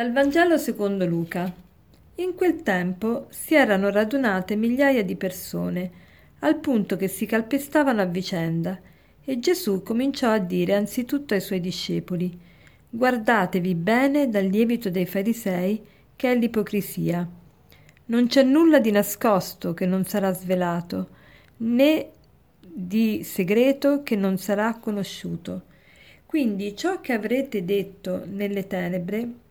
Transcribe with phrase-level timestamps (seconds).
[0.00, 1.52] Dal Vangelo secondo Luca.
[2.14, 5.90] In quel tempo si erano radunate migliaia di persone,
[6.38, 8.80] al punto che si calpestavano a vicenda,
[9.22, 12.34] e Gesù cominciò a dire anzitutto ai suoi discepoli,
[12.88, 15.84] Guardatevi bene dal lievito dei farisei,
[16.16, 17.28] che è l'ipocrisia.
[18.06, 21.08] Non c'è nulla di nascosto che non sarà svelato,
[21.58, 22.08] né
[22.62, 25.64] di segreto che non sarà conosciuto.
[26.24, 29.48] Quindi ciò che avrete detto nelle tenebre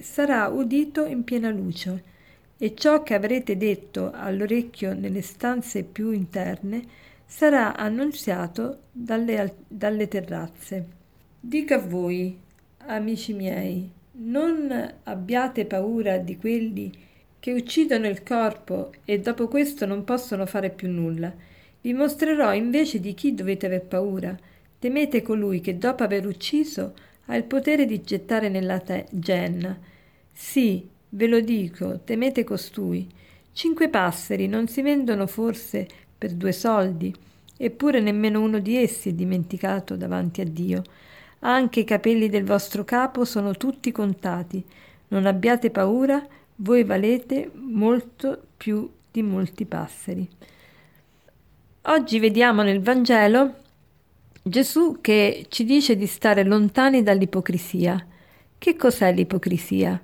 [0.00, 2.10] sarà udito in piena luce,
[2.56, 6.82] e ciò che avrete detto all'orecchio nelle stanze più interne
[7.26, 10.86] sarà annunziato dalle, dalle terrazze.
[11.40, 12.38] Dico a voi,
[12.86, 16.92] amici miei, non abbiate paura di quelli
[17.40, 21.34] che uccidono il corpo e dopo questo non possono fare più nulla.
[21.80, 24.38] Vi mostrerò invece di chi dovete aver paura.
[24.78, 26.94] Temete colui che dopo aver ucciso
[27.26, 29.78] ha il potere di gettare nella te- genna.
[30.32, 33.08] Sì, ve lo dico, temete costui.
[33.52, 37.14] Cinque passeri non si vendono forse per due soldi,
[37.56, 40.82] eppure nemmeno uno di essi è dimenticato davanti a Dio.
[41.40, 44.64] Anche i capelli del vostro capo sono tutti contati.
[45.08, 46.24] Non abbiate paura,
[46.56, 50.28] voi valete molto più di molti passeri.
[51.82, 53.56] Oggi vediamo nel Vangelo
[54.44, 58.04] Gesù che ci dice di stare lontani dall'ipocrisia.
[58.58, 60.02] Che cos'è l'ipocrisia?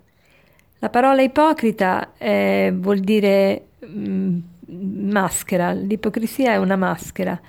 [0.79, 4.39] La parola ipocrita eh, vuol dire mh, mm,
[5.11, 7.41] maschera, l'ipocrisia è una maschera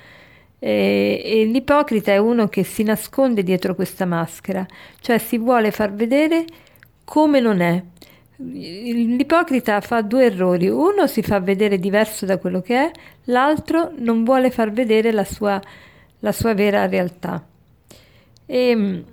[0.58, 4.66] e, e l'ipocrita è uno che si nasconde dietro questa maschera,
[5.00, 6.46] cioè si vuole far vedere
[7.06, 7.84] come non è.
[8.38, 12.92] L'ipocrita fa due errori, uno si fa vedere diverso da quello che è,
[13.26, 15.62] l'altro non vuole far vedere la sua
[16.20, 17.46] la sua vera realtà.
[18.46, 19.04] E, ehm,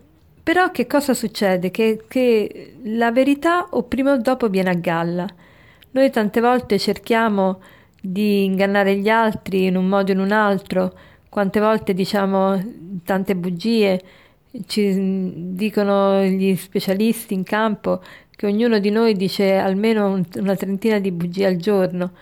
[0.43, 1.71] però che cosa succede?
[1.71, 5.27] Che, che la verità o prima o dopo viene a galla.
[5.91, 7.61] Noi tante volte cerchiamo
[8.01, 10.93] di ingannare gli altri in un modo o in un altro,
[11.29, 12.63] quante volte diciamo
[13.05, 14.01] tante bugie,
[14.67, 18.01] ci dicono gli specialisti in campo
[18.31, 22.13] che ognuno di noi dice almeno un, una trentina di bugie al giorno.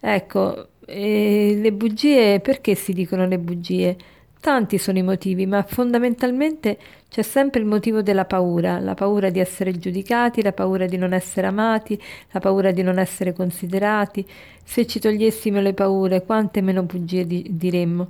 [0.00, 3.96] Ecco, le bugie, perché si dicono le bugie?
[4.42, 6.76] Tanti sono i motivi, ma fondamentalmente
[7.08, 11.12] c'è sempre il motivo della paura, la paura di essere giudicati, la paura di non
[11.12, 11.96] essere amati,
[12.32, 14.26] la paura di non essere considerati.
[14.64, 18.08] Se ci togliessimo le paure, quante meno bugie di- diremmo.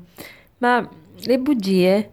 [0.57, 2.09] Ma le bugie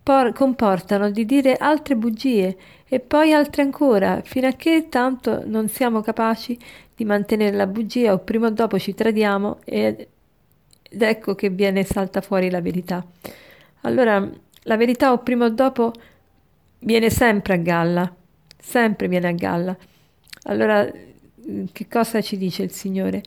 [0.00, 5.66] por- comportano di dire altre bugie e poi altre ancora, fino a che tanto non
[5.66, 6.56] siamo capaci
[6.94, 10.06] di mantenere la bugia o prima o dopo ci tradiamo ed,
[10.80, 13.04] ed ecco che viene salta fuori la verità.
[13.84, 14.30] Allora
[14.62, 15.92] la verità o prima o dopo
[16.80, 18.14] viene sempre a galla,
[18.58, 19.76] sempre viene a galla.
[20.44, 20.90] Allora
[21.72, 23.22] che cosa ci dice il Signore?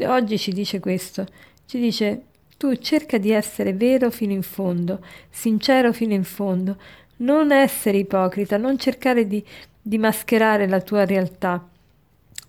[0.00, 1.26] Oggi ci dice questo,
[1.66, 2.24] ci dice
[2.56, 6.76] tu cerca di essere vero fino in fondo, sincero fino in fondo,
[7.18, 9.42] non essere ipocrita, non cercare di,
[9.80, 11.66] di mascherare la tua realtà,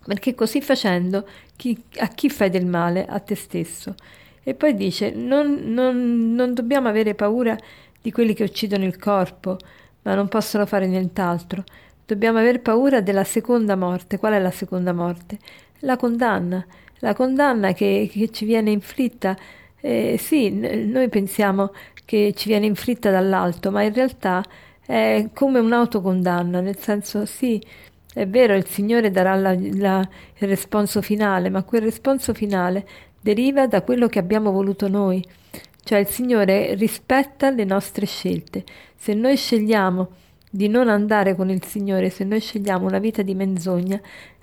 [0.04, 1.26] perché così facendo
[1.56, 3.06] chi, a chi fai del male?
[3.06, 3.94] A te stesso.
[4.42, 7.56] E poi dice, non, non, non dobbiamo avere paura
[8.00, 9.56] di quelli che uccidono il corpo,
[10.02, 11.64] ma non possono fare nient'altro.
[12.04, 14.18] Dobbiamo aver paura della seconda morte.
[14.18, 15.38] Qual è la seconda morte?
[15.80, 16.64] La condanna.
[16.98, 19.36] La condanna che, che ci viene inflitta.
[19.80, 21.72] Eh, sì, n- noi pensiamo
[22.04, 24.44] che ci viene inflitta dall'alto, ma in realtà
[24.84, 27.60] è come un'autocondanna, nel senso sì,
[28.12, 30.06] è vero, il Signore darà la, la,
[30.38, 32.86] il responso finale, ma quel responso finale
[33.22, 35.24] deriva da quello che abbiamo voluto noi,
[35.84, 38.64] cioè il Signore rispetta le nostre scelte.
[38.94, 40.08] Se noi scegliamo
[40.50, 43.98] di non andare con il Signore, se noi scegliamo una vita di menzogna,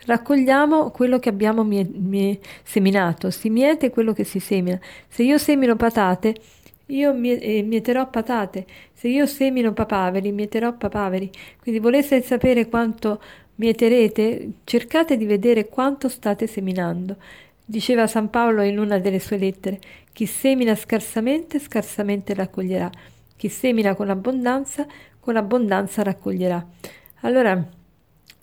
[0.05, 4.79] raccogliamo quello che abbiamo mie- mie- seminato, si miete quello che si semina.
[5.07, 6.33] Se io semino patate,
[6.87, 11.29] io eh, mieterò patate, se io semino papaveri, mieterò papaveri.
[11.61, 13.21] Quindi volete sapere quanto
[13.55, 14.51] mieterete?
[14.63, 17.17] Cercate di vedere quanto state seminando.
[17.69, 19.79] Diceva San Paolo in una delle sue lettere,
[20.11, 22.89] chi semina scarsamente, scarsamente raccoglierà,
[23.35, 24.87] chi semina con abbondanza,
[25.19, 26.67] con abbondanza raccoglierà.
[27.19, 27.63] Allora,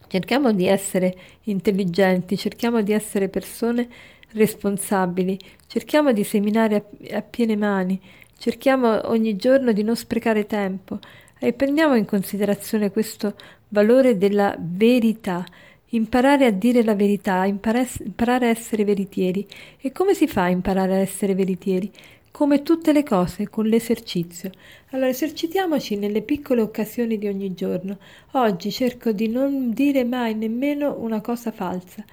[0.07, 1.13] cerchiamo di essere
[1.47, 3.89] intelligenti, cerchiamo di essere persone
[4.31, 5.37] responsabili,
[5.67, 6.77] cerchiamo di seminare
[7.11, 8.01] a, a piene mani,
[8.39, 11.01] cerchiamo ogni giorno di non sprecare tempo
[11.41, 13.35] e prendiamo in considerazione questo
[13.71, 15.45] valore della verità,
[15.91, 19.47] Imparare a dire la verità, imparare a essere veritieri.
[19.81, 21.91] E come si fa a imparare a essere veritieri?
[22.37, 24.51] come tutte le cose, con l'esercizio.
[24.91, 27.97] Allora esercitiamoci nelle piccole occasioni di ogni giorno.
[28.33, 32.05] Oggi cerco di non dire mai nemmeno una cosa falsa,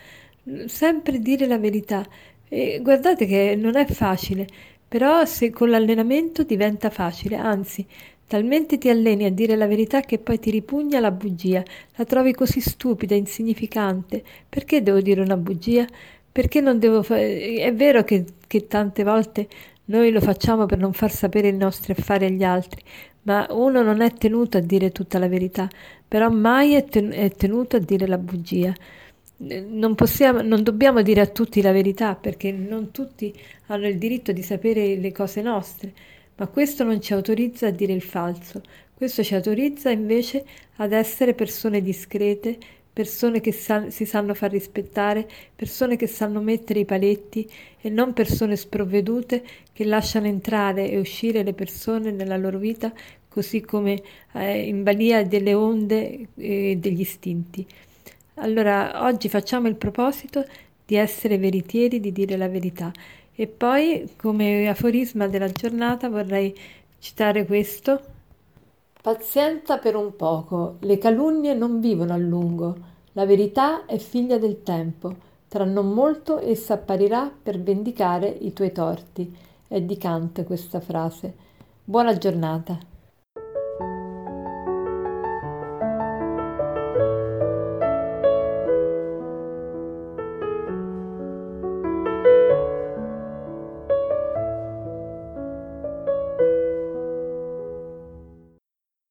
[0.66, 2.08] sempre dire la verità.
[2.48, 4.48] E guardate che non è facile,
[4.88, 7.86] però se con l'allenamento diventa facile, anzi,
[8.34, 11.64] talmente ti alleni a dire la verità che poi ti ripugna la bugia,
[11.96, 14.24] la trovi così stupida, insignificante.
[14.50, 15.86] Perché devo dire una bugia?
[16.32, 17.58] Perché non devo fare...
[17.58, 19.48] È vero che, che tante volte
[19.86, 22.82] noi lo facciamo per non far sapere i nostri affari agli altri,
[23.24, 25.70] ma uno non è tenuto a dire tutta la verità,
[26.08, 28.74] però mai è, ten- è tenuto a dire la bugia.
[29.38, 33.32] Non, possiamo, non dobbiamo dire a tutti la verità perché non tutti
[33.68, 35.94] hanno il diritto di sapere le cose nostre,
[36.36, 38.62] ma questo non ci autorizza a dire il falso,
[38.94, 40.46] questo ci autorizza invece
[40.78, 42.58] ad essere persone discrete,
[42.94, 47.50] persone che sa- si sanno far rispettare, persone che sanno mettere i paletti
[47.82, 49.44] e non persone sprovvedute
[49.74, 52.94] che lasciano entrare e uscire le persone nella loro vita
[53.28, 54.02] così come
[54.34, 57.66] eh, in balia delle onde e degli istinti.
[58.36, 60.46] Allora, oggi facciamo il proposito
[60.86, 62.92] di essere veritieri, di dire la verità.
[63.36, 66.56] E poi, come aforisma della giornata, vorrei
[67.00, 68.00] citare questo
[69.04, 72.74] Pazienza per un poco, le calunnie non vivono a lungo,
[73.12, 75.14] la verità è figlia del tempo,
[75.50, 79.36] tra non molto essa apparirà per vendicare i tuoi torti.
[79.68, 81.34] È di Kant questa frase.
[81.84, 82.93] Buona giornata.